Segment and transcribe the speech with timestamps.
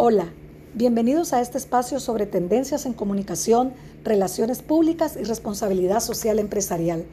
[0.00, 0.28] Hola,
[0.74, 3.72] bienvenidos a este espacio sobre tendencias en comunicación,
[4.04, 7.04] relaciones públicas y responsabilidad social empresarial.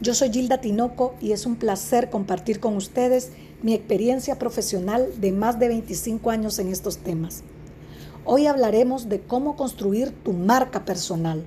[0.00, 5.30] Yo soy Gilda Tinoco y es un placer compartir con ustedes mi experiencia profesional de
[5.30, 7.42] más de 25 años en estos temas.
[8.24, 11.44] Hoy hablaremos de cómo construir tu marca personal.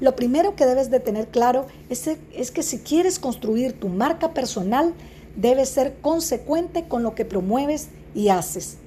[0.00, 4.34] Lo primero que debes de tener claro es, es que si quieres construir tu marca
[4.34, 4.92] personal,
[5.36, 8.78] debes ser consecuente con lo que promueves y haces.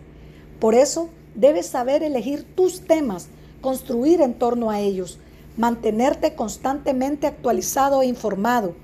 [0.59, 1.07] Por eso,
[1.39, 3.29] Debes saber elegir tus temas,
[3.61, 5.19] construir en torno a ellos,
[5.55, 8.75] mantenerte constantemente actualizado e informado,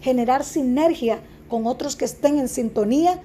[0.00, 3.20] generar sinergia con otros que estén en sintonía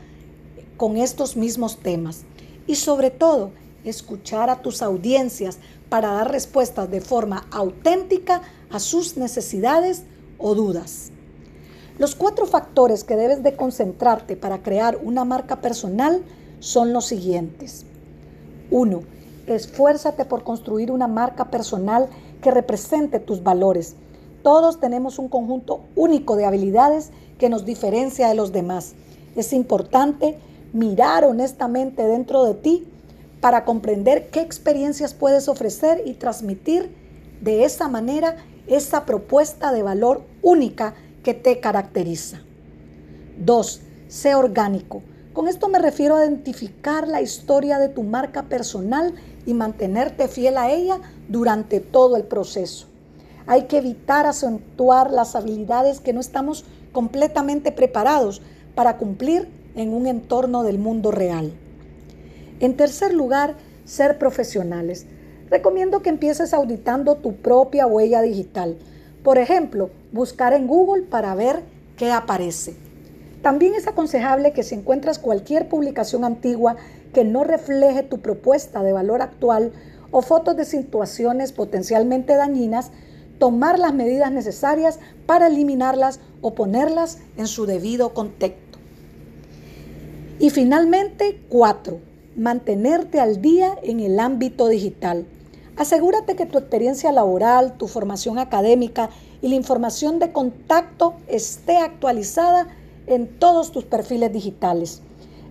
[0.76, 2.24] con estos mismos temas.
[2.66, 3.52] Y sobre todo,
[3.84, 10.02] escuchar a tus audiencias para dar respuestas de forma auténtica a sus necesidades
[10.40, 11.12] o dudas.
[12.00, 16.24] Los cuatro factores que debes de concentrarte para crear una marca personal
[16.60, 17.86] son los siguientes.
[18.72, 19.02] 1.
[19.48, 22.08] Esfuérzate por construir una marca personal
[22.42, 23.96] que represente tus valores.
[24.44, 28.94] Todos tenemos un conjunto único de habilidades que nos diferencia de los demás.
[29.36, 30.38] Es importante
[30.74, 32.88] mirar honestamente dentro de ti
[33.42, 36.94] para comprender qué experiencias puedes ofrecer y transmitir
[37.42, 42.42] de esa manera esa propuesta de valor única que te caracteriza.
[43.40, 43.82] 2.
[44.08, 45.02] Sé orgánico.
[45.40, 49.14] Con esto me refiero a identificar la historia de tu marca personal
[49.46, 52.88] y mantenerte fiel a ella durante todo el proceso.
[53.48, 58.42] Hay que evitar acentuar las habilidades que no estamos completamente preparados
[58.76, 61.54] para cumplir en un entorno del mundo real.
[62.60, 65.06] En tercer lugar, ser profesionales.
[65.50, 68.78] Recomiendo que empieces auditando tu propia huella digital.
[69.24, 71.64] Por ejemplo, buscar en Google para ver
[71.96, 72.89] qué aparece.
[73.42, 76.76] También es aconsejable que si encuentras cualquier publicación antigua
[77.14, 79.72] que no refleje tu propuesta de valor actual
[80.12, 82.92] o fotos de situaciones potencialmente dañinas,
[83.38, 88.78] tomar las medidas necesarias para eliminarlas o ponerlas en su debido contexto.
[90.40, 92.00] Y finalmente, cuatro,
[92.36, 95.26] mantenerte al día en el ámbito digital.
[95.78, 99.10] Asegúrate que tu experiencia laboral, tu formación académica
[99.42, 102.68] y la información de contacto esté actualizada
[103.10, 105.02] en todos tus perfiles digitales.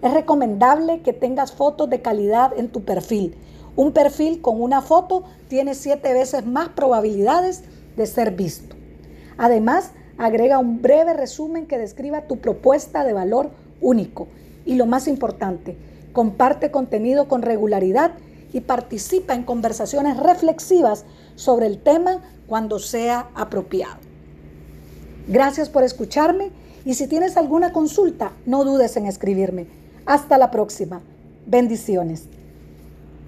[0.00, 3.36] Es recomendable que tengas fotos de calidad en tu perfil.
[3.74, 7.64] Un perfil con una foto tiene siete veces más probabilidades
[7.96, 8.76] de ser visto.
[9.36, 14.28] Además, agrega un breve resumen que describa tu propuesta de valor único.
[14.64, 15.76] Y lo más importante,
[16.12, 18.12] comparte contenido con regularidad
[18.52, 21.04] y participa en conversaciones reflexivas
[21.34, 23.96] sobre el tema cuando sea apropiado.
[25.26, 26.50] Gracias por escucharme
[26.84, 29.66] y si tienes alguna consulta, no dudes en escribirme.
[30.06, 31.00] Hasta la próxima.
[31.46, 32.24] Bendiciones.